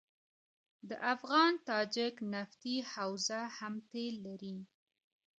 د 0.89 0.91
افغان 1.13 1.53
تاجک 1.69 2.15
نفتي 2.33 2.75
حوزه 2.93 3.41
هم 3.57 3.73
تیل 3.91 4.15
لري. 4.27 4.57